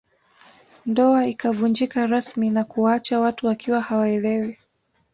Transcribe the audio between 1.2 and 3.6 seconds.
ikavunjika rasmi na kuwaacha watu